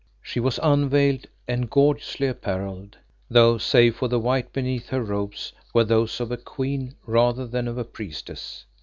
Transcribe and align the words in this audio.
She 0.23 0.39
was 0.39 0.59
unveiled 0.63 1.27
and 1.47 1.69
gorgeously 1.69 2.25
apparelled, 2.25 2.97
though 3.29 3.59
save 3.59 3.97
for 3.97 4.07
the 4.07 4.17
white 4.19 4.51
beneath, 4.51 4.89
her 4.89 5.03
robes 5.03 5.53
were 5.75 5.83
those 5.83 6.19
of 6.19 6.31
a 6.31 6.37
queen 6.37 6.95
rather 7.05 7.45
than 7.45 7.67
of 7.67 7.77
a 7.77 7.83
priestess. 7.83 8.65